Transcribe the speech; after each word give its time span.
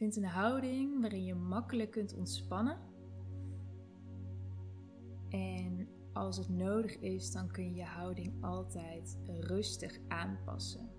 Vind 0.00 0.16
een 0.16 0.24
houding 0.24 1.00
waarin 1.00 1.24
je 1.24 1.34
makkelijk 1.34 1.90
kunt 1.90 2.14
ontspannen. 2.14 2.78
En 5.28 5.88
als 6.12 6.36
het 6.36 6.48
nodig 6.48 6.98
is, 6.98 7.32
dan 7.32 7.50
kun 7.50 7.64
je 7.64 7.74
je 7.74 7.84
houding 7.84 8.44
altijd 8.44 9.18
rustig 9.26 9.98
aanpassen. 10.08 10.90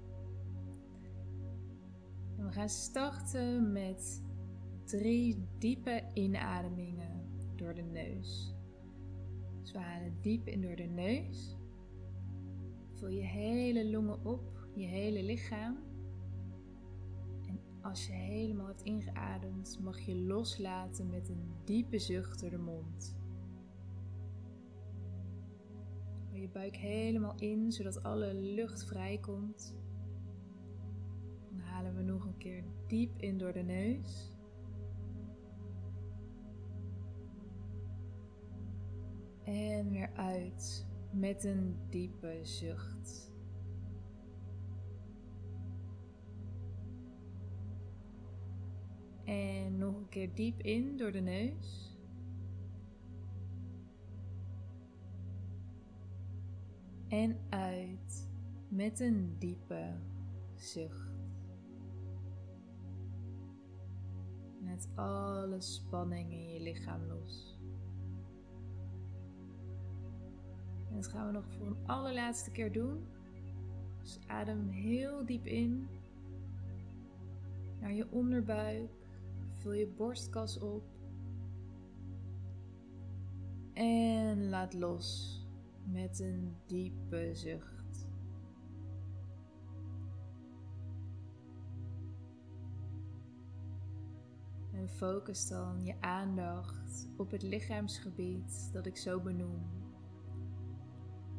En 2.38 2.46
we 2.46 2.52
gaan 2.52 2.70
starten 2.70 3.72
met 3.72 4.24
drie 4.86 5.48
diepe 5.58 6.04
inademingen 6.14 7.30
door 7.56 7.74
de 7.74 7.82
neus. 7.82 8.56
Dus 9.62 9.72
we 9.72 9.80
halen 9.80 10.18
diep 10.22 10.48
in 10.48 10.62
door 10.62 10.76
de 10.76 10.84
neus. 10.84 11.58
Vul 12.94 13.10
je 13.10 13.26
hele 13.26 13.90
longen 13.90 14.26
op, 14.26 14.68
je 14.76 14.86
hele 14.86 15.24
lichaam. 15.24 15.91
Als 17.82 18.08
je 18.08 18.14
helemaal 18.14 18.68
hebt 18.68 18.82
ingeademd, 18.82 19.80
mag 19.82 20.00
je 20.00 20.16
loslaten 20.16 21.10
met 21.10 21.30
een 21.30 21.52
diepe 21.64 22.00
zucht 22.00 22.40
door 22.40 22.50
de 22.50 22.58
mond. 22.58 23.20
je 26.42 26.50
buik 26.50 26.76
helemaal 26.76 27.36
in, 27.38 27.72
zodat 27.72 28.04
alle 28.04 28.34
lucht 28.34 28.86
vrijkomt. 28.86 29.76
Dan 31.50 31.60
halen 31.60 31.96
we 31.96 32.02
nog 32.02 32.26
een 32.26 32.38
keer 32.38 32.64
diep 32.88 33.18
in 33.18 33.38
door 33.38 33.54
de 33.54 33.64
neus. 33.64 34.36
En 39.44 39.90
weer 39.90 40.12
uit 40.14 40.88
met 41.12 41.44
een 41.44 41.78
diepe 41.90 42.40
zucht. 42.42 43.31
En 49.32 49.78
nog 49.78 49.96
een 49.96 50.10
keer 50.10 50.34
diep 50.34 50.62
in 50.62 50.98
door 50.98 51.12
de 51.12 51.22
neus. 51.22 51.92
en 57.12 57.38
uit 57.50 58.30
met 58.68 59.00
een 59.00 59.36
diepe 59.40 59.94
zucht. 60.56 61.10
Met 64.60 64.90
alle 64.96 65.62
spanning 65.62 66.32
in 66.32 66.54
je 66.54 66.60
lichaam 66.60 67.06
los. 67.08 67.60
En 70.90 70.96
dat 70.96 71.08
gaan 71.08 71.26
we 71.26 71.32
nog 71.32 71.46
voor 71.58 71.68
een 71.68 71.88
allerlaatste 71.88 72.52
keer 72.52 72.72
doen. 72.72 73.06
Dus 74.00 74.20
adem 74.28 74.70
heel 74.70 75.26
diep 75.26 75.46
in 75.46 75.88
naar 77.80 77.94
je 77.94 78.12
onderbuik. 78.12 79.01
Vul 79.62 79.74
je 79.74 79.88
borstkas 79.88 80.60
op. 80.60 80.84
En 83.74 84.50
laat 84.50 84.74
los 84.74 85.40
met 85.84 86.20
een 86.20 86.56
diepe 86.66 87.30
zucht. 87.34 88.08
En 94.72 94.90
focus 94.90 95.48
dan 95.48 95.86
je 95.86 96.02
aandacht 96.02 97.10
op 97.18 97.32
het 97.32 97.42
lichaamsgebied 97.42 98.70
dat 98.74 98.86
ik 98.86 98.98
zo 98.98 99.20
benoem. 99.20 99.64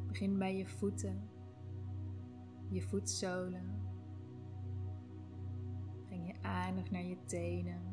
Begin 0.07 0.37
bij 0.37 0.57
je 0.57 0.67
voeten, 0.67 1.29
je 2.69 2.81
voetzolen. 2.81 3.81
Breng 6.05 6.27
je 6.27 6.41
aandacht 6.41 6.91
naar 6.91 7.03
je 7.03 7.17
tenen. 7.25 7.92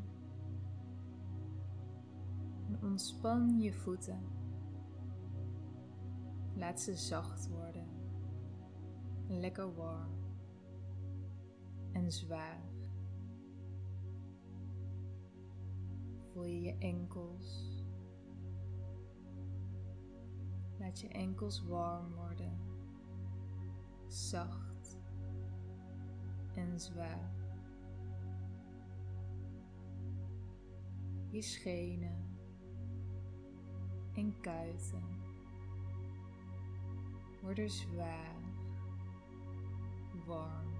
En 2.71 2.83
ontspan 2.83 3.59
je 3.59 3.73
voeten. 3.73 4.19
Laat 6.55 6.79
ze 6.81 6.95
zacht 6.95 7.49
worden. 7.49 7.87
Lekker 9.27 9.75
warm. 9.75 10.11
En 11.91 12.11
zwaar. 12.11 12.61
Voel 16.33 16.45
je 16.45 16.61
je 16.61 16.77
enkels. 16.77 17.79
Laat 20.79 20.99
je 20.99 21.07
enkels 21.07 21.63
warm 21.63 22.13
worden. 22.13 22.59
Zacht 24.07 24.97
en 26.55 26.79
zwaar. 26.79 27.31
Je 31.29 31.41
schenen 31.41 32.30
en 34.13 34.35
kuiten 34.41 35.03
worden 37.41 37.69
zwaar, 37.69 38.35
warm 40.25 40.73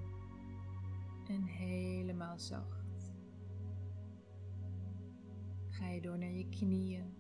en 1.28 1.44
helemaal 1.44 2.40
zacht. 2.40 3.14
Ga 5.70 5.88
je 5.88 6.02
door 6.02 6.18
naar 6.18 6.32
je 6.32 6.50
knieën, 6.50 7.14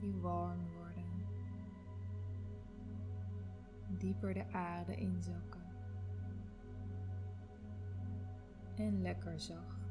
die 0.00 0.14
warm 0.14 0.72
worden, 0.76 1.26
dieper 3.98 4.34
de 4.34 4.52
aarde 4.52 4.94
inzakken 4.94 5.62
en 8.74 9.02
lekker 9.02 9.40
zacht. 9.40 9.81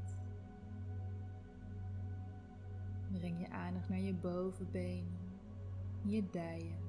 Breng 3.12 3.40
je 3.40 3.50
aandacht 3.50 3.90
naar 3.90 4.00
je 4.00 4.14
bovenbenen 4.14 5.22
je 6.04 6.30
dijen. 6.30 6.80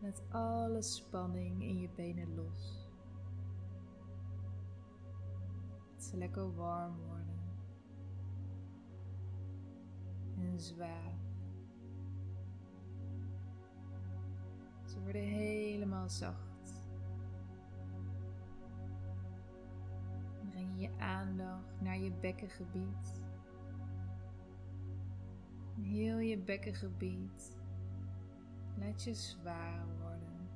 Laat 0.00 0.22
alle 0.30 0.82
spanning 0.82 1.62
in 1.62 1.80
je 1.80 1.88
benen 1.94 2.34
los. 2.34 2.88
Het 5.94 6.04
ze 6.04 6.16
lekker 6.16 6.54
warm 6.54 6.96
worden. 6.96 7.26
En 10.38 10.60
zwaar. 10.60 11.16
Ze 14.84 15.00
worden 15.00 15.22
helemaal 15.22 16.08
zacht. 16.08 16.88
Breng 20.50 20.80
je 20.80 20.90
aandacht 20.98 21.80
naar 21.80 21.98
je 21.98 22.12
bekkengebied 22.12 23.17
heel 25.82 26.18
je 26.18 26.38
bekkengebied. 26.38 27.56
Laat 28.78 29.02
je 29.02 29.14
zwaar 29.14 29.86
worden. 30.00 30.48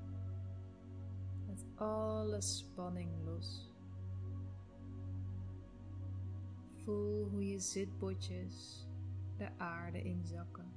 Laat 1.47 1.65
alle 1.75 2.41
spanning 2.41 3.11
los. 3.25 3.73
Voel 6.85 7.29
hoe 7.29 7.49
je 7.49 7.59
zitbotjes 7.59 8.87
de 9.37 9.59
aarde 9.59 10.03
inzakken. 10.03 10.73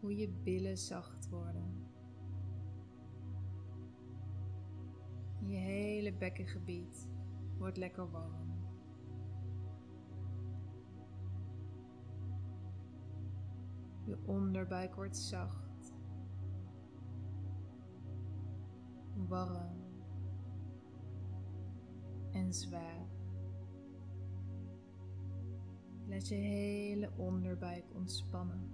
Hoe 0.00 0.16
je 0.16 0.28
billen 0.28 0.78
zacht 0.78 1.28
worden. 1.28 1.86
Je 5.46 5.56
hele 5.56 6.12
bekkengebied 6.12 7.08
wordt 7.58 7.76
lekker 7.76 8.10
warm. 8.10 8.51
Je 14.04 14.18
onderbuik 14.26 14.94
wordt 14.94 15.16
zacht, 15.16 15.94
warm 19.28 19.82
en 22.32 22.52
zwaar. 22.52 23.06
Laat 26.06 26.28
je 26.28 26.34
hele 26.34 27.10
onderbuik 27.16 27.84
ontspannen. 27.94 28.70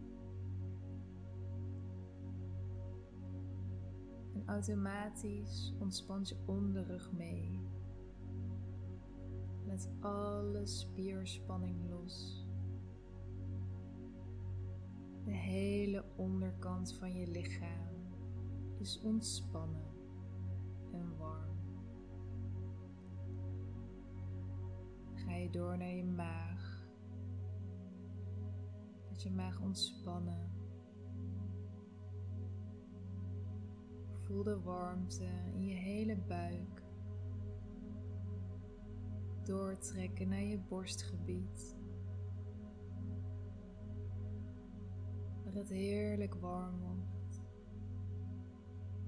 En 4.35 4.47
automatisch 4.47 5.75
ontspant 5.79 6.29
je 6.29 6.37
onderrug 6.47 7.13
mee. 7.13 7.61
Laat 9.67 9.89
alle 10.01 10.67
spierspanning 10.67 11.91
los. 11.91 12.38
Hele 15.39 16.05
onderkant 16.17 16.95
van 16.95 17.15
je 17.15 17.27
lichaam 17.27 17.99
is 18.79 19.01
ontspannen 19.01 19.91
en 20.93 21.17
warm. 21.17 21.57
Ga 25.15 25.35
je 25.35 25.51
door 25.51 25.79
naar 25.79 25.95
je 25.95 26.05
maag. 26.05 26.87
Laat 29.09 29.23
je 29.23 29.31
maag 29.31 29.61
ontspannen. 29.61 30.53
Voel 34.13 34.43
de 34.43 34.61
warmte 34.61 35.29
in 35.53 35.65
je 35.65 35.75
hele 35.75 36.17
buik. 36.17 36.83
Doortrekken 39.45 40.29
naar 40.29 40.45
je 40.45 40.59
borstgebied. 40.59 41.77
Het 45.59 45.69
heerlijk 45.69 46.35
warm 46.35 46.81
wordt. 46.81 47.41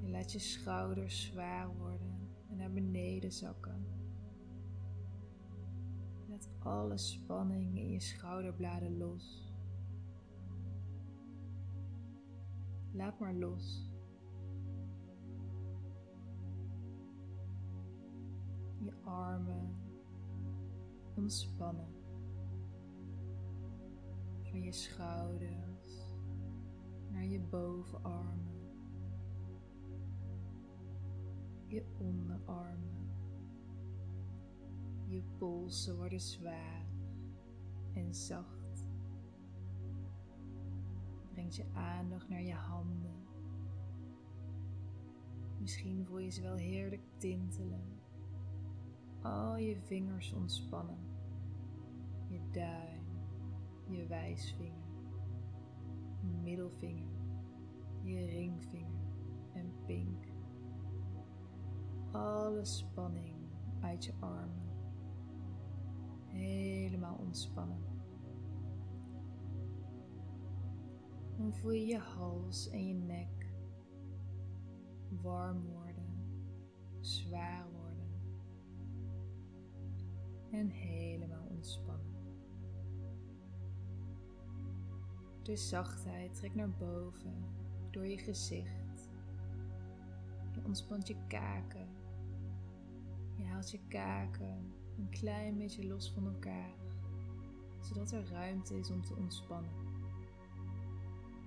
Je 0.00 0.08
laat 0.11 0.32
je 0.32 0.38
schouders 0.38 1.25
zwaar 1.25 1.76
worden 1.76 2.29
en 2.49 2.56
naar 2.56 2.73
beneden 2.73 3.32
zakken. 3.32 3.87
Laat 6.29 6.49
alle 6.58 6.99
spanning 6.99 7.79
in 7.79 7.91
je 7.91 8.00
schouderbladen 8.00 8.99
los. 8.99 9.52
Laat 12.93 13.19
maar 13.19 13.35
los. 13.35 13.91
Je 18.79 18.93
armen 19.05 19.76
ontspannen. 21.14 21.94
Van 24.43 24.62
je 24.62 24.73
schouders 24.73 25.69
naar 27.11 27.25
je 27.25 27.41
bovenarmen. 27.41 28.59
Je 31.67 31.85
onderarmen. 31.99 33.11
Je 35.07 35.23
polsen 35.39 35.97
worden 35.97 36.21
zwaar 36.21 36.87
en 37.93 38.15
zacht. 38.15 38.87
Breng 41.33 41.55
je 41.55 41.65
aandacht 41.75 42.29
naar 42.29 42.43
je 42.43 42.55
handen. 42.55 43.29
Misschien 45.61 46.07
voel 46.07 46.19
je 46.19 46.31
ze 46.31 46.43
wel 46.43 46.55
heerlijk 46.55 47.03
tintelen. 47.17 48.01
Al 49.23 49.57
je 49.57 49.77
vingers 49.81 50.33
ontspannen. 50.33 50.99
Je 52.29 52.41
duim, 52.51 53.05
je 53.89 54.07
wijsvinger, 54.07 54.80
middelvinger, 56.22 57.11
je 58.02 58.25
ringvinger 58.25 59.00
en 59.52 59.72
pink. 59.87 60.25
Alle 62.12 62.64
spanning 62.64 63.37
uit 63.81 64.05
je 64.05 64.12
armen. 64.20 64.69
Helemaal 66.26 67.17
ontspannen. 67.17 67.82
Dan 71.37 71.55
voel 71.55 71.70
je 71.70 71.87
je 71.87 71.99
hals 71.99 72.70
en 72.70 72.87
je 72.87 72.94
nek 72.94 73.52
warm 75.23 75.62
worden, 75.62 76.14
zwaar 77.00 77.66
worden 77.73 77.81
en 80.50 80.69
helemaal 80.69 81.46
ontspannen. 81.49 82.19
De 85.50 85.56
zachtheid 85.56 86.35
trekt 86.35 86.55
naar 86.55 86.70
boven 86.70 87.44
door 87.91 88.06
je 88.06 88.19
gezicht. 88.19 89.11
Je 90.55 90.61
ontspant 90.64 91.06
je 91.08 91.17
kaken. 91.29 91.88
Je 93.37 93.44
haalt 93.44 93.70
je 93.70 93.79
kaken 93.88 94.73
een 94.99 95.08
klein 95.11 95.58
beetje 95.58 95.87
los 95.87 96.12
van 96.12 96.26
elkaar, 96.26 96.75
zodat 97.81 98.12
er 98.12 98.29
ruimte 98.31 98.79
is 98.79 98.91
om 98.91 99.02
te 99.02 99.17
ontspannen. 99.17 99.73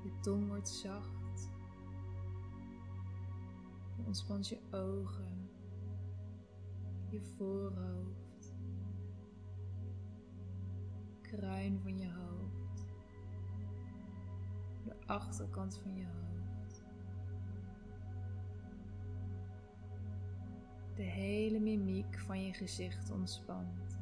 Je 0.04 0.20
tong 0.22 0.48
wordt 0.48 0.70
zacht. 0.70 1.50
Je 3.98 4.04
ontspant 4.06 4.48
je 4.48 4.60
ogen, 4.72 5.50
je 7.10 7.22
voorhoofd 7.22 8.24
kruin 11.38 11.80
van 11.80 11.98
je 11.98 12.12
hoofd, 12.12 12.53
achterkant 15.08 15.78
van 15.78 15.96
je 15.96 16.06
hoofd, 16.06 16.84
de 20.96 21.04
hele 21.04 21.60
mimiek 21.60 22.20
van 22.20 22.46
je 22.46 22.54
gezicht 22.54 23.12
ontspant. 23.12 24.00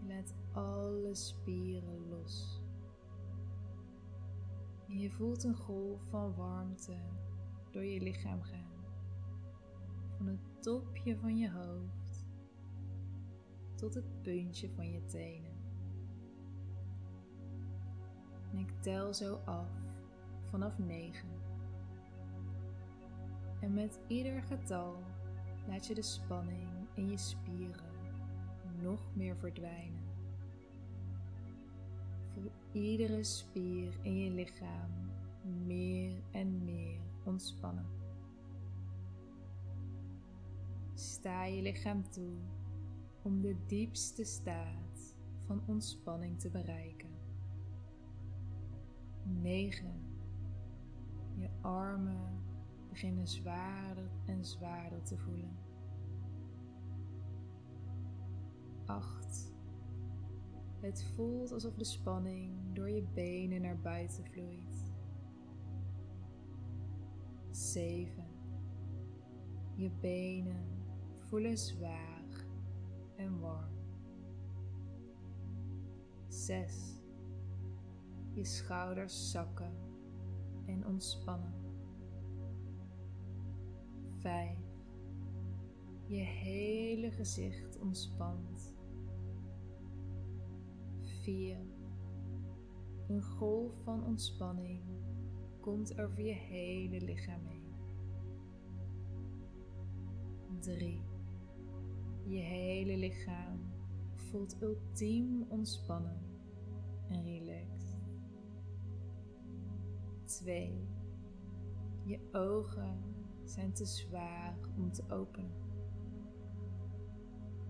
Je 0.00 0.14
laat 0.14 0.34
alle 0.52 1.14
spieren 1.14 2.08
los. 2.08 2.60
En 4.88 4.98
je 4.98 5.10
voelt 5.10 5.44
een 5.44 5.56
golf 5.56 6.00
van 6.08 6.34
warmte 6.34 6.96
door 7.70 7.84
je 7.84 8.00
lichaam 8.00 8.42
gaan. 8.42 8.76
Van 10.16 10.26
het 10.26 10.62
topje 10.62 11.16
van 11.16 11.38
je 11.38 11.50
hoofd 11.50 12.26
tot 13.74 13.94
het 13.94 14.22
puntje 14.22 14.70
van 14.70 14.90
je 14.90 15.04
tenen. 15.04 15.47
Ik 18.58 18.72
tel 18.80 19.14
zo 19.14 19.40
af 19.44 19.68
vanaf 20.50 20.78
9. 20.78 21.28
En 23.60 23.74
met 23.74 24.00
ieder 24.06 24.42
getal 24.42 24.96
laat 25.66 25.86
je 25.86 25.94
de 25.94 26.02
spanning 26.02 26.68
in 26.94 27.10
je 27.10 27.16
spieren 27.16 27.96
nog 28.82 29.00
meer 29.14 29.36
verdwijnen. 29.36 30.06
Voel 32.32 32.50
iedere 32.72 33.24
spier 33.24 33.98
in 34.02 34.18
je 34.18 34.30
lichaam 34.30 34.90
meer 35.66 36.22
en 36.30 36.64
meer 36.64 37.00
ontspannen. 37.24 37.86
Sta 40.94 41.44
je 41.44 41.62
lichaam 41.62 42.10
toe 42.10 42.36
om 43.22 43.40
de 43.40 43.56
diepste 43.66 44.24
staat 44.24 45.16
van 45.46 45.62
ontspanning 45.66 46.40
te 46.40 46.50
bereiken. 46.50 47.07
9. 49.28 49.86
Je 51.34 51.48
armen 51.60 52.42
beginnen 52.88 53.28
zwaarder 53.28 54.10
en 54.26 54.44
zwaarder 54.44 55.02
te 55.02 55.18
voelen. 55.18 55.56
8. 58.86 59.52
Het 60.80 61.04
voelt 61.04 61.52
alsof 61.52 61.74
de 61.74 61.84
spanning 61.84 62.74
door 62.74 62.90
je 62.90 63.02
benen 63.14 63.60
naar 63.60 63.80
buiten 63.80 64.24
vloeit. 64.24 64.92
7. 67.50 68.24
Je 69.74 69.90
benen 69.90 70.66
voelen 71.14 71.58
zwaar 71.58 72.46
en 73.16 73.40
warm. 73.40 73.76
6. 76.28 76.97
Je 78.38 78.44
schouders 78.44 79.30
zakken 79.30 79.72
en 80.66 80.86
ontspannen. 80.86 81.54
5. 84.18 84.58
Je 86.06 86.20
hele 86.20 87.10
gezicht 87.10 87.78
ontspant. 87.78 88.74
4. 91.22 91.56
Een 93.08 93.22
golf 93.22 93.72
van 93.82 94.04
ontspanning 94.04 94.82
komt 95.60 96.00
over 96.00 96.20
je 96.20 96.34
hele 96.34 97.00
lichaam 97.00 97.46
heen. 97.46 97.74
3. 100.60 101.02
Je 102.26 102.38
hele 102.38 102.96
lichaam 102.96 103.60
voelt 104.14 104.62
ultiem 104.62 105.46
ontspannen 105.48 106.20
en 107.08 107.24
relaxed. 107.24 107.77
2. 110.48 110.88
Je 112.04 112.20
ogen 112.32 112.98
zijn 113.44 113.72
te 113.72 113.84
zwaar 113.84 114.58
om 114.76 114.92
te 114.92 115.10
openen. 115.10 115.52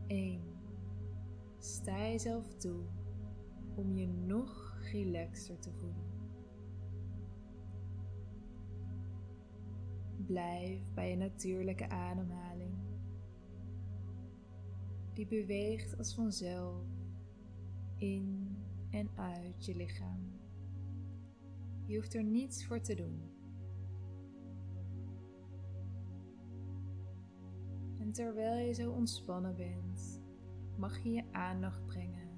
1. 0.06 0.40
Sta 1.58 1.98
jezelf 1.98 2.54
toe 2.54 2.84
om 3.74 3.96
je 3.96 4.06
nog 4.06 4.78
relaxter 4.92 5.58
te 5.58 5.72
voelen. 5.72 6.06
Blijf 10.26 10.80
bij 10.94 11.10
je 11.10 11.16
natuurlijke 11.16 11.88
ademhaling 11.88 12.74
die 15.12 15.26
beweegt 15.26 15.98
als 15.98 16.14
vanzelf 16.14 16.84
in 17.96 18.56
en 18.90 19.08
uit 19.14 19.64
je 19.64 19.76
lichaam. 19.76 20.27
Je 21.88 21.96
hoeft 21.96 22.14
er 22.14 22.24
niets 22.24 22.66
voor 22.66 22.80
te 22.80 22.94
doen. 22.94 23.20
En 27.98 28.12
terwijl 28.12 28.66
je 28.66 28.72
zo 28.72 28.90
ontspannen 28.90 29.56
bent, 29.56 30.22
mag 30.76 30.98
je 30.98 31.10
je 31.10 31.24
aandacht 31.32 31.86
brengen 31.86 32.28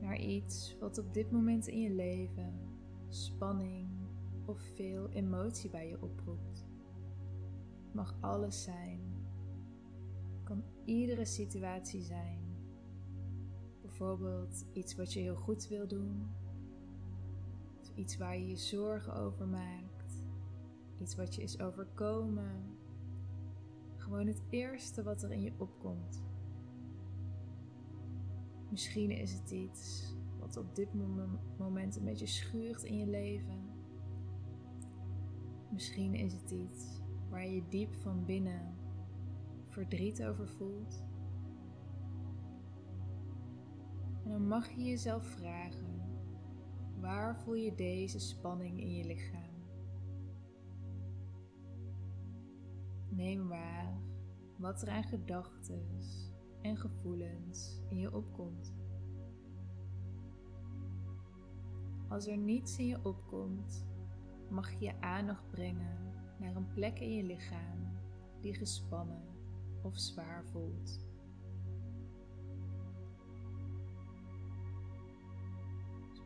naar 0.00 0.20
iets 0.20 0.76
wat 0.80 0.98
op 0.98 1.14
dit 1.14 1.30
moment 1.30 1.66
in 1.66 1.80
je 1.80 1.90
leven 1.90 2.54
spanning 3.08 3.88
of 4.44 4.60
veel 4.60 5.08
emotie 5.08 5.70
bij 5.70 5.88
je 5.88 6.02
oproept. 6.02 6.66
Mag 7.92 8.16
alles 8.20 8.62
zijn. 8.62 9.00
Kan 10.42 10.64
iedere 10.84 11.24
situatie 11.24 12.02
zijn. 12.02 12.40
Bijvoorbeeld 13.80 14.66
iets 14.72 14.94
wat 14.94 15.12
je 15.12 15.20
heel 15.20 15.36
goed 15.36 15.68
wil 15.68 15.88
doen. 15.88 16.26
Iets 17.96 18.16
waar 18.16 18.38
je 18.38 18.48
je 18.48 18.56
zorgen 18.56 19.14
over 19.14 19.48
maakt. 19.48 20.28
Iets 21.00 21.16
wat 21.16 21.34
je 21.34 21.42
is 21.42 21.60
overkomen. 21.60 22.78
Gewoon 23.96 24.26
het 24.26 24.42
eerste 24.50 25.02
wat 25.02 25.22
er 25.22 25.32
in 25.32 25.42
je 25.42 25.52
opkomt. 25.56 26.22
Misschien 28.70 29.10
is 29.10 29.32
het 29.32 29.50
iets 29.50 30.14
wat 30.38 30.56
op 30.56 30.74
dit 30.74 30.88
moment 31.58 31.96
een 31.96 32.04
beetje 32.04 32.26
schuurt 32.26 32.82
in 32.82 32.98
je 32.98 33.06
leven. 33.06 33.74
Misschien 35.70 36.14
is 36.14 36.32
het 36.32 36.50
iets 36.50 37.00
waar 37.28 37.46
je 37.46 37.62
diep 37.68 37.94
van 37.94 38.24
binnen 38.24 38.74
verdriet 39.68 40.24
over 40.24 40.48
voelt. 40.48 41.04
En 44.24 44.30
dan 44.30 44.48
mag 44.48 44.70
je 44.70 44.82
jezelf 44.82 45.24
vragen: 45.26 45.95
waar 47.00 47.36
voel 47.36 47.54
je 47.54 47.74
deze 47.74 48.18
spanning 48.18 48.80
in 48.80 48.94
je 48.94 49.04
lichaam? 49.04 49.54
Neem 53.08 53.48
waar 53.48 54.00
wat 54.58 54.82
er 54.82 54.88
aan 54.88 55.04
gedachten 55.04 56.00
en 56.60 56.76
gevoelens 56.76 57.80
in 57.88 57.98
je 57.98 58.14
opkomt. 58.14 58.74
Als 62.08 62.26
er 62.26 62.36
niets 62.36 62.78
in 62.78 62.86
je 62.86 63.04
opkomt, 63.04 63.86
mag 64.50 64.72
je 64.72 64.84
je 64.84 65.00
aandacht 65.00 65.50
brengen 65.50 66.14
naar 66.38 66.56
een 66.56 66.68
plek 66.68 67.00
in 67.00 67.14
je 67.14 67.22
lichaam 67.22 67.98
die 68.40 68.54
gespannen 68.54 69.22
of 69.82 69.98
zwaar 69.98 70.44
voelt. 70.44 71.05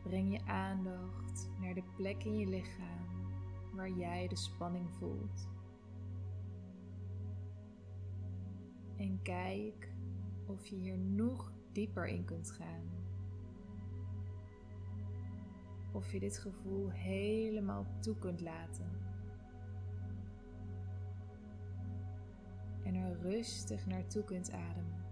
Breng 0.03 0.31
je 0.31 0.45
aandacht 0.45 1.49
naar 1.59 1.73
de 1.73 1.83
plek 1.95 2.23
in 2.23 2.37
je 2.37 2.47
lichaam 2.47 3.11
waar 3.73 3.89
jij 3.89 4.27
de 4.27 4.35
spanning 4.35 4.89
voelt. 4.89 5.47
En 8.97 9.21
kijk 9.21 9.93
of 10.45 10.65
je 10.65 10.75
hier 10.75 10.97
nog 10.97 11.51
dieper 11.71 12.07
in 12.07 12.25
kunt 12.25 12.51
gaan. 12.51 12.89
Of 15.91 16.11
je 16.11 16.19
dit 16.19 16.37
gevoel 16.37 16.89
helemaal 16.89 17.85
toe 17.99 18.17
kunt 18.17 18.41
laten. 18.41 18.89
En 22.83 22.95
er 22.95 23.21
rustig 23.21 23.85
naartoe 23.85 24.23
kunt 24.23 24.51
ademen. 24.51 25.05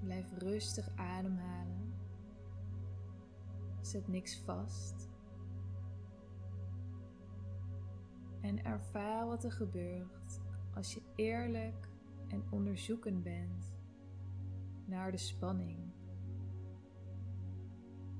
Blijf 0.00 0.32
rustig 0.38 0.90
ademhalen. 0.96 1.89
Zet 3.90 4.08
niks 4.08 4.38
vast. 4.38 5.08
En 8.40 8.64
ervaar 8.64 9.26
wat 9.26 9.44
er 9.44 9.52
gebeurt 9.52 10.40
als 10.74 10.94
je 10.94 11.02
eerlijk 11.14 11.88
en 12.28 12.42
onderzoekend 12.50 13.22
bent 13.22 13.76
naar 14.84 15.10
de 15.10 15.16
spanning. 15.16 15.78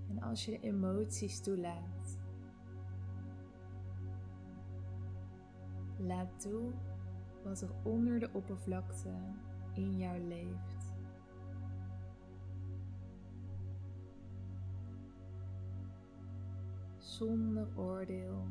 En 0.08 0.22
als 0.22 0.44
je 0.44 0.50
de 0.50 0.60
emoties 0.60 1.40
toelaat, 1.40 2.18
laat 5.96 6.40
toe 6.40 6.72
wat 7.44 7.60
er 7.60 7.70
onder 7.82 8.20
de 8.20 8.30
oppervlakte 8.32 9.14
in 9.74 9.96
jou 9.96 10.18
leeft. 10.18 10.69
Zonder 17.20 17.78
oordeel. 17.78 18.46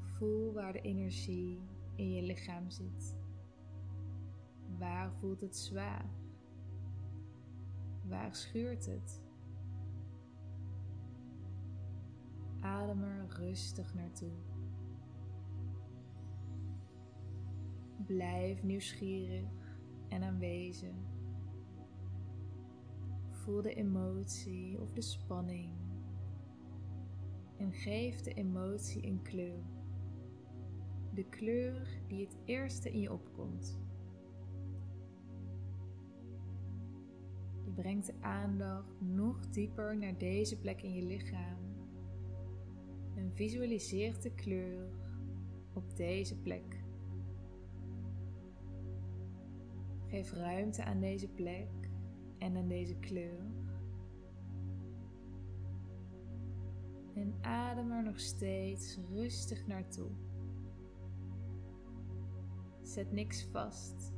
Voel 0.00 0.52
waar 0.52 0.72
de 0.72 0.80
energie 0.80 1.60
in 1.94 2.12
je 2.12 2.22
lichaam 2.22 2.70
zit. 2.70 3.16
Waar 4.78 5.12
voelt 5.12 5.40
het 5.40 5.56
zwaar? 5.56 6.04
Waar 8.08 8.34
schuurt 8.34 8.86
het? 8.86 9.22
Adem 12.60 13.02
er 13.02 13.26
rustig 13.28 13.94
naartoe. 13.94 14.32
Blijf 18.06 18.62
nieuwsgierig 18.62 19.76
en 20.08 20.22
aanwezig. 20.22 21.11
Voel 23.42 23.62
de 23.62 23.74
emotie 23.74 24.80
of 24.80 24.92
de 24.92 25.00
spanning 25.00 25.70
en 27.56 27.72
geef 27.72 28.20
de 28.20 28.34
emotie 28.34 29.06
een 29.06 29.22
kleur 29.22 29.62
de 31.14 31.24
kleur 31.24 31.88
die 32.08 32.20
het 32.20 32.36
eerste 32.44 32.90
in 32.90 33.00
je 33.00 33.12
opkomt. 33.12 33.80
Je 37.64 37.70
brengt 37.74 38.06
de 38.06 38.14
aandacht 38.20 39.00
nog 39.00 39.46
dieper 39.46 39.96
naar 39.96 40.18
deze 40.18 40.58
plek 40.58 40.82
in 40.82 40.94
je 40.94 41.02
lichaam 41.02 41.58
en 43.14 43.32
visualiseert 43.34 44.22
de 44.22 44.34
kleur 44.34 44.88
op 45.72 45.96
deze 45.96 46.38
plek. 46.38 46.80
Geef 50.06 50.32
ruimte 50.32 50.84
aan 50.84 51.00
deze 51.00 51.28
plek 51.28 51.81
en 52.42 52.56
aan 52.56 52.68
deze 52.68 52.94
kleur. 52.94 53.46
En 57.14 57.34
adem 57.40 57.92
er 57.92 58.02
nog 58.02 58.20
steeds 58.20 58.98
rustig 59.10 59.66
naartoe. 59.66 60.10
Zet 62.82 63.12
niks 63.12 63.44
vast. 63.44 64.12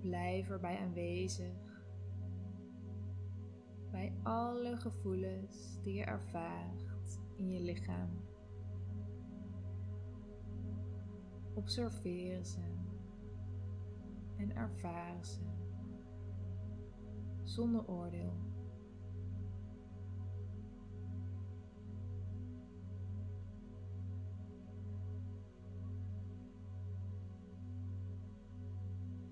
Blijf 0.00 0.50
erbij 0.50 0.78
aanwezig. 0.78 1.84
Bij 3.90 4.14
alle 4.22 4.76
gevoelens 4.76 5.80
die 5.82 5.94
je 5.94 6.04
ervaart 6.04 7.20
in 7.36 7.50
je 7.50 7.60
lichaam. 7.60 8.10
Observeer 11.54 12.44
ze 12.44 12.60
en 14.36 14.56
ervaar 14.56 15.24
ze 15.24 15.59
zonder 17.50 17.88
oordeel. 17.88 18.50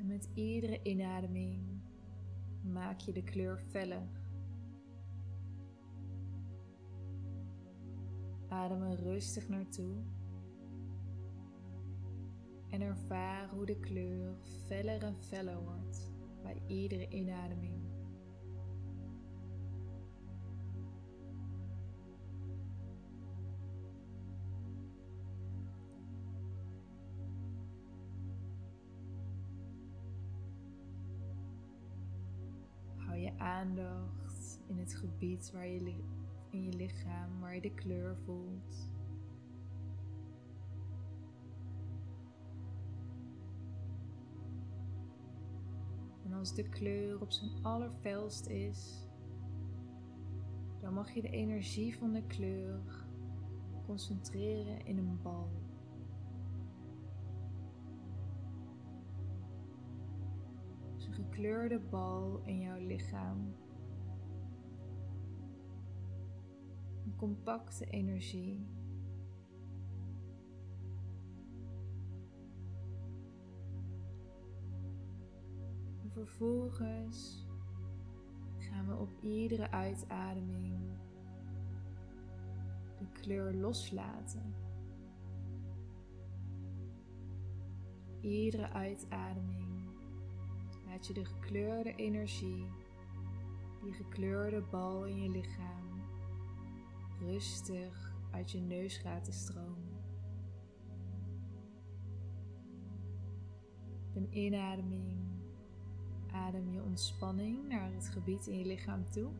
met 0.09 0.29
iedere 0.35 0.83
inademing 0.83 1.81
maak 2.63 3.01
je 3.01 3.13
de 3.13 3.23
kleur 3.23 3.59
feller. 3.59 4.09
Adem 8.49 8.83
er 8.83 8.97
rustig 8.97 9.49
naartoe 9.49 9.97
en 12.71 12.81
ervaar 12.81 13.49
hoe 13.49 13.67
de 13.67 13.81
kleur 13.81 14.35
feller 14.67 15.03
en 15.03 15.17
feller 15.17 15.63
wordt 15.63 16.13
bij 16.43 16.63
iedere 16.67 17.09
inademing. 17.09 17.78
In 34.67 34.79
het 34.79 34.95
gebied 34.95 35.50
waar 35.53 35.67
je 35.67 35.95
in 36.50 36.65
je 36.65 36.73
lichaam 36.73 37.41
waar 37.41 37.55
je 37.55 37.61
de 37.61 37.75
kleur 37.75 38.17
voelt. 38.17 38.93
En 46.25 46.33
als 46.33 46.55
de 46.55 46.69
kleur 46.69 47.21
op 47.21 47.31
zijn 47.33 47.50
allerfelst 47.62 48.47
is, 48.47 49.07
dan 50.81 50.95
mag 50.95 51.11
je 51.11 51.21
de 51.21 51.31
energie 51.31 51.97
van 51.97 52.12
de 52.12 52.27
kleur 52.27 53.07
concentreren 53.87 54.87
in 54.87 54.99
een 54.99 55.19
bal. 55.23 55.68
Gekleurde 61.38 61.78
bal 61.78 62.42
in 62.45 62.61
jouw 62.61 62.78
lichaam. 62.78 63.54
compacte 67.16 67.85
energie. 67.85 68.66
En 76.02 76.11
vervolgens 76.11 77.47
gaan 78.59 78.87
we 78.87 78.97
op 78.97 79.11
iedere 79.21 79.71
uitademing 79.71 80.80
de 82.99 83.07
kleur 83.12 83.54
loslaten. 83.54 84.54
Iedere 88.21 88.71
uitademing 88.71 89.68
laat 90.88 91.07
je 91.07 91.12
de 91.12 91.25
gekleurde 91.25 91.95
energie, 91.95 92.66
die 93.83 93.92
gekleurde 93.92 94.62
bal 94.71 95.04
in 95.04 95.23
je 95.23 95.30
lichaam, 95.30 96.02
rustig 97.18 98.14
uit 98.30 98.50
je 98.50 98.61
neus 98.61 99.02
laten 99.02 99.33
stromen. 99.33 99.97
Op 104.09 104.16
een 104.16 104.37
inademing 104.37 105.18
adem 106.33 106.71
je 106.71 106.83
ontspanning 106.83 107.68
naar 107.68 107.92
het 107.92 108.09
gebied 108.09 108.47
in 108.47 108.59
je 108.59 108.66
lichaam 108.66 109.11
toe. 109.11 109.30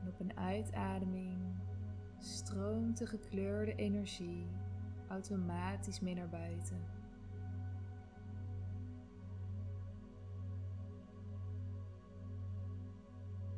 En 0.00 0.08
op 0.08 0.20
een 0.20 0.36
uitademing 0.36 1.38
stroomt 2.18 2.98
de 2.98 3.06
gekleurde 3.06 3.74
energie 3.74 4.46
automatisch 5.08 6.00
mee 6.00 6.14
naar 6.14 6.28
buiten. 6.28 6.99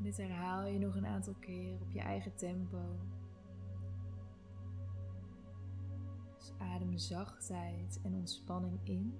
Dit 0.02 0.16
herhaal 0.16 0.66
je 0.66 0.78
nog 0.78 0.97
een 0.97 1.06
aantal 1.06 1.35
keer 1.35 1.80
op 1.80 1.90
je 1.90 2.00
eigen 2.00 2.35
tempo. 2.35 2.99
Dus 6.37 6.52
adem 6.59 6.99
zachtheid 6.99 8.00
en 8.02 8.14
ontspanning 8.14 8.78
in. 8.82 9.14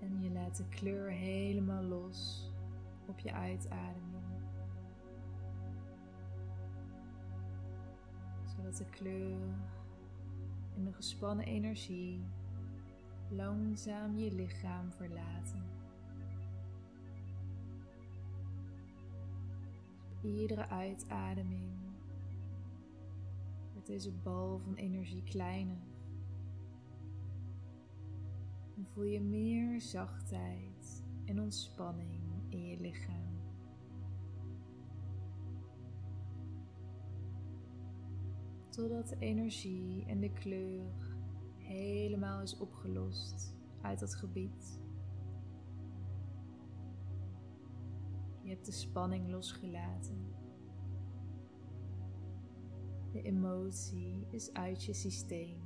En 0.00 0.22
je 0.22 0.30
laat 0.30 0.56
de 0.56 0.68
kleur 0.68 1.10
helemaal 1.10 1.82
los 1.82 2.50
op 3.06 3.18
je 3.18 3.32
uitademing. 3.32 4.24
Zodat 8.44 8.76
de 8.76 8.90
kleur 8.90 9.40
en 10.76 10.84
de 10.84 10.92
gespannen 10.92 11.46
energie 11.46 12.24
langzaam 13.30 14.18
je 14.18 14.32
lichaam 14.32 14.92
verlaten. 14.92 15.70
iedere 20.22 20.68
uitademing 20.68 21.70
wordt 23.72 23.86
deze 23.86 24.12
bal 24.12 24.58
van 24.58 24.74
energie 24.74 25.22
kleiner. 25.22 25.82
En 28.76 28.86
voel 28.86 29.04
je 29.04 29.20
meer 29.20 29.80
zachtheid 29.80 31.04
en 31.24 31.40
ontspanning 31.40 32.20
in 32.48 32.66
je 32.66 32.80
lichaam. 32.80 33.38
Totdat 38.68 39.08
de 39.08 39.16
energie 39.18 40.04
en 40.06 40.20
de 40.20 40.32
kleur 40.32 41.09
helemaal 41.70 42.42
is 42.42 42.56
opgelost 42.56 43.56
uit 43.80 43.98
dat 43.98 44.14
gebied. 44.14 44.80
Je 48.42 48.50
hebt 48.50 48.66
de 48.66 48.72
spanning 48.72 49.30
losgelaten. 49.30 50.34
De 53.12 53.22
emotie 53.22 54.26
is 54.30 54.52
uit 54.52 54.84
je 54.84 54.92
systeem. 54.92 55.58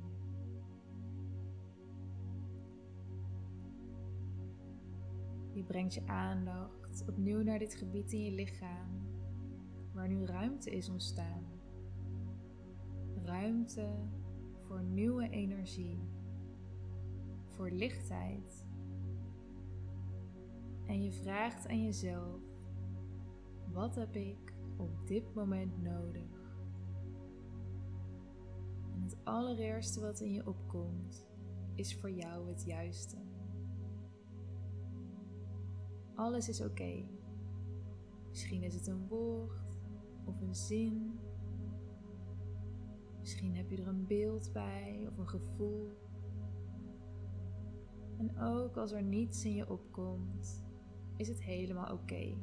Je 5.53 5.63
brengt 5.63 5.93
je 5.93 6.07
aandacht 6.07 7.05
opnieuw 7.07 7.41
naar 7.41 7.59
dit 7.59 7.75
gebied 7.75 8.13
in 8.13 8.23
je 8.23 8.31
lichaam, 8.31 8.89
waar 9.93 10.07
nu 10.07 10.25
ruimte 10.25 10.69
is 10.69 10.89
ontstaan. 10.89 11.43
Ruimte 13.23 13.89
voor 14.67 14.83
nieuwe 14.83 15.29
energie, 15.29 15.99
voor 17.45 17.69
lichtheid. 17.69 18.65
En 20.85 21.03
je 21.03 21.11
vraagt 21.11 21.67
aan 21.67 21.83
jezelf: 21.83 22.41
wat 23.71 23.95
heb 23.95 24.15
ik 24.15 24.53
op 24.77 25.07
dit 25.07 25.33
moment 25.33 25.81
nodig? 25.83 26.59
En 28.93 29.01
het 29.01 29.17
allereerste 29.23 30.01
wat 30.01 30.19
in 30.19 30.31
je 30.31 30.47
opkomt, 30.47 31.27
is 31.75 31.95
voor 31.95 32.11
jou 32.11 32.49
het 32.49 32.63
juiste. 32.65 33.17
Alles 36.15 36.49
is 36.49 36.61
oké. 36.61 37.05
Misschien 38.29 38.63
is 38.63 38.73
het 38.73 38.87
een 38.87 39.07
woord 39.07 39.73
of 40.25 40.41
een 40.41 40.55
zin. 40.55 41.19
Misschien 43.25 43.55
heb 43.55 43.69
je 43.69 43.77
er 43.77 43.87
een 43.87 44.07
beeld 44.07 44.49
bij 44.53 45.07
of 45.09 45.17
een 45.17 45.27
gevoel. 45.27 45.97
En 48.17 48.39
ook 48.39 48.77
als 48.77 48.91
er 48.91 49.03
niets 49.03 49.45
in 49.45 49.53
je 49.53 49.69
opkomt, 49.69 50.65
is 51.17 51.27
het 51.27 51.43
helemaal 51.43 51.93
oké. 51.93 52.37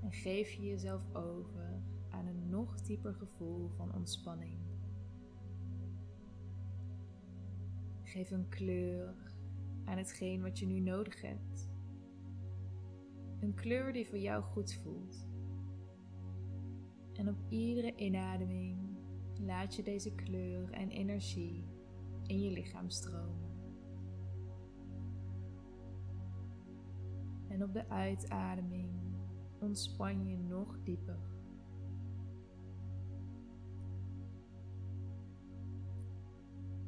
En 0.00 0.12
geef 0.12 0.50
je 0.50 0.62
jezelf 0.62 1.14
over 1.14 1.82
aan 2.08 2.26
een 2.26 2.48
nog 2.48 2.80
dieper 2.80 3.14
gevoel 3.14 3.68
van 3.68 3.94
ontspanning. 3.94 4.58
Geef 8.02 8.30
een 8.30 8.48
kleur 8.48 9.32
aan 9.84 9.98
hetgeen 9.98 10.42
wat 10.42 10.58
je 10.58 10.66
nu 10.66 10.80
nodig 10.80 11.20
hebt. 11.20 11.70
Een 13.40 13.54
kleur 13.54 13.92
die 13.92 14.08
voor 14.08 14.18
jou 14.18 14.42
goed 14.42 14.74
voelt. 14.74 15.29
En 17.20 17.28
op 17.28 17.36
iedere 17.48 17.94
inademing 17.96 18.78
laat 19.40 19.74
je 19.74 19.82
deze 19.82 20.14
kleur 20.14 20.70
en 20.70 20.90
energie 20.90 21.64
in 22.26 22.40
je 22.40 22.50
lichaam 22.50 22.90
stromen. 22.90 23.50
En 27.48 27.62
op 27.62 27.72
de 27.72 27.88
uitademing 27.88 28.90
ontspan 29.58 30.28
je 30.28 30.36
nog 30.36 30.78
dieper. 30.82 31.18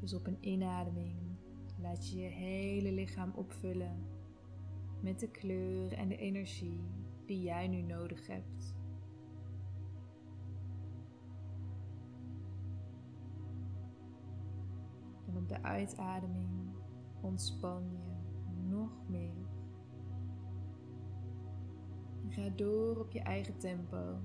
Dus 0.01 0.15
op 0.15 0.27
een 0.27 0.39
inademing 0.41 1.17
laat 1.81 2.11
je 2.11 2.19
je 2.19 2.29
hele 2.29 2.93
lichaam 2.93 3.33
opvullen 3.35 4.07
met 5.01 5.21
de 5.21 5.29
kleur 5.31 5.93
en 5.93 6.09
de 6.09 6.17
energie 6.17 6.81
die 7.27 7.43
jij 7.43 7.69
nu 7.69 7.83
nodig 7.83 8.27
hebt. 8.27 8.82
De 15.47 15.63
uitademing 15.63 16.75
ontspan 17.21 17.83
je 17.91 18.63
nog 18.63 19.09
meer. 19.09 19.51
Ga 22.29 22.49
door 22.49 22.99
op 22.99 23.11
je 23.11 23.21
eigen 23.21 23.59
tempo. 23.59 24.19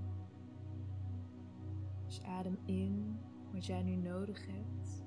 Dus 2.05 2.21
adem 2.23 2.57
in 2.65 3.19
wat 3.51 3.65
jij 3.65 3.83
nu 3.83 3.95
nodig 3.95 4.45
hebt. 4.45 5.05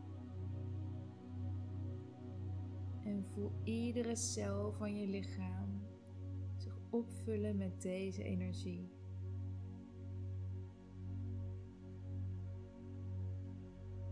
En 3.03 3.25
voel 3.27 3.53
iedere 3.63 4.17
cel 4.17 4.73
van 4.73 4.97
je 4.97 5.07
lichaam 5.07 5.83
zich 6.57 6.79
opvullen 6.91 7.57
met 7.57 7.83
deze 7.83 8.23
energie. 8.23 8.93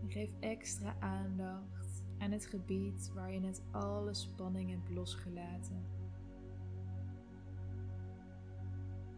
En 0.01 0.09
geef 0.09 0.29
extra 0.39 0.95
aandacht 0.99 1.78
aan 2.19 2.31
het 2.31 2.45
gebied 2.45 3.11
waar 3.13 3.31
je 3.31 3.39
net 3.39 3.61
alle 3.71 4.13
spanning 4.13 4.69
hebt 4.69 4.89
losgelaten. 4.89 5.85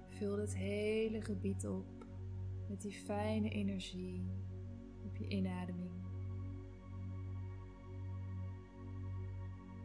Vul 0.07 0.37
het 0.37 0.55
hele 0.55 1.21
gebied 1.21 1.67
op 1.67 2.05
met 2.69 2.81
die 2.81 2.91
fijne 2.91 3.49
energie 3.49 4.23
op 5.05 5.17
je 5.17 5.27
inademing. 5.27 5.91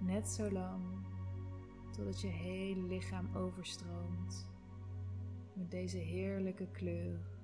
Net 0.00 0.28
zo 0.28 0.50
lang 0.50 0.82
totdat 1.90 2.20
je 2.20 2.28
hele 2.28 2.82
lichaam 2.82 3.36
overstroomt 3.36 4.48
met 5.52 5.70
deze 5.70 5.98
heerlijke 5.98 6.66
kleur. 6.66 7.35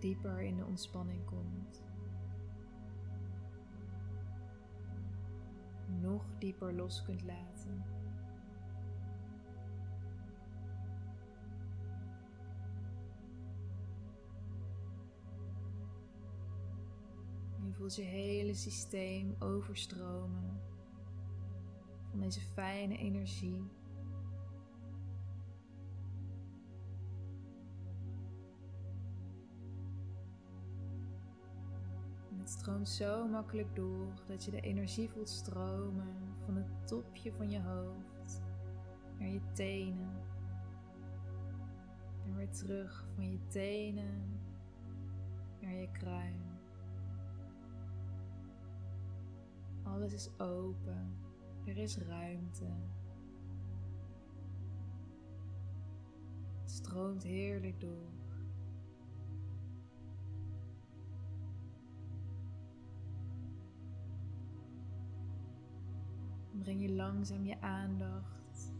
dieper 0.00 0.40
in 0.40 0.56
de 0.56 0.64
ontspanning 0.64 1.24
komt. 1.24 1.82
Nog 6.00 6.24
dieper 6.38 6.72
los 6.72 7.02
kunt 7.02 7.22
laten. 7.22 7.84
Je 17.64 17.72
voelt 17.74 17.96
je 17.96 18.02
hele 18.02 18.54
systeem 18.54 19.34
overstromen 19.38 20.60
van 22.10 22.20
deze 22.20 22.40
fijne 22.40 22.96
energie. 22.96 23.77
Het 32.48 32.58
stroomt 32.58 32.88
zo 32.88 33.26
makkelijk 33.26 33.76
door 33.76 34.12
dat 34.26 34.44
je 34.44 34.50
de 34.50 34.60
energie 34.60 35.08
voelt 35.08 35.28
stromen 35.28 36.16
van 36.44 36.56
het 36.56 36.86
topje 36.86 37.32
van 37.32 37.50
je 37.50 37.60
hoofd 37.60 38.42
naar 39.18 39.28
je 39.28 39.40
tenen. 39.52 40.12
En 42.24 42.36
weer 42.36 42.50
terug 42.50 43.06
van 43.14 43.30
je 43.30 43.38
tenen 43.46 44.40
naar 45.60 45.74
je 45.74 45.90
kruin. 45.90 46.40
Alles 49.82 50.12
is 50.12 50.30
open, 50.38 51.16
er 51.64 51.76
is 51.76 51.98
ruimte. 51.98 52.66
Het 56.60 56.70
stroomt 56.70 57.22
heerlijk 57.22 57.80
door. 57.80 58.10
Breng 66.58 66.82
je 66.82 66.92
langzaam 66.92 67.44
je 67.44 67.60
aandacht 67.60 68.72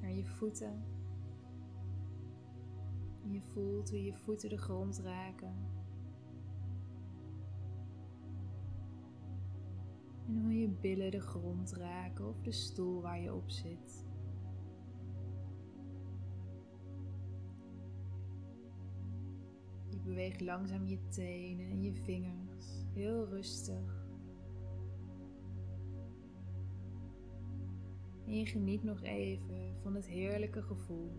naar 0.00 0.12
je 0.12 0.24
voeten. 0.24 0.84
je 3.30 3.40
voelt 3.40 3.90
hoe 3.90 4.04
je 4.04 4.14
voeten 4.14 4.48
de 4.48 4.58
grond 4.58 4.98
raken. 4.98 5.54
En 10.26 10.42
hoe 10.42 10.58
je 10.58 10.68
billen 10.68 11.10
de 11.10 11.20
grond 11.20 11.72
raken 11.72 12.28
of 12.28 12.40
de 12.40 12.52
stoel 12.52 13.00
waar 13.00 13.20
je 13.20 13.34
op 13.34 13.50
zit. 13.50 14.06
Je 19.90 19.98
beweegt 20.00 20.40
langzaam 20.40 20.86
je 20.86 21.08
tenen 21.08 21.70
en 21.70 21.82
je 21.82 21.94
vingers, 21.94 22.84
heel 22.92 23.28
rustig. 23.28 24.03
En 28.26 28.38
je 28.38 28.46
geniet 28.46 28.82
nog 28.82 29.02
even 29.02 29.76
van 29.82 29.94
het 29.94 30.06
heerlijke 30.06 30.62
gevoel. 30.62 31.12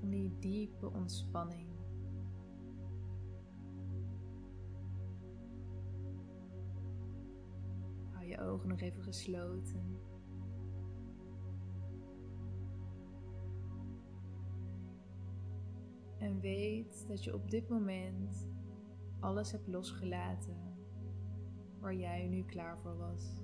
Van 0.00 0.10
die 0.10 0.38
diepe 0.38 0.92
ontspanning. 0.92 1.68
Hou 8.10 8.26
je 8.26 8.40
ogen 8.40 8.68
nog 8.68 8.80
even 8.80 9.02
gesloten. 9.02 10.00
En 16.18 16.40
weet 16.40 17.08
dat 17.08 17.24
je 17.24 17.34
op 17.34 17.50
dit 17.50 17.68
moment 17.68 18.48
alles 19.20 19.52
hebt 19.52 19.66
losgelaten 19.66 20.56
waar 21.80 21.94
jij 21.94 22.26
nu 22.26 22.44
klaar 22.44 22.78
voor 22.78 22.96
was. 22.96 23.41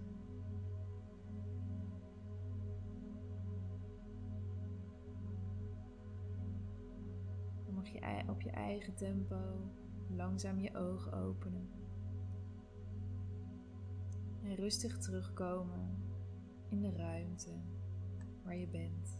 Je 7.92 8.22
op 8.28 8.40
je 8.40 8.50
eigen 8.50 8.94
tempo 8.94 9.70
langzaam 10.08 10.60
je 10.60 10.76
ogen 10.76 11.12
openen. 11.12 11.68
En 14.42 14.54
rustig 14.54 14.98
terugkomen 14.98 16.02
in 16.68 16.80
de 16.80 16.90
ruimte 16.90 17.60
waar 18.44 18.56
je 18.56 18.68
bent. 18.68 19.17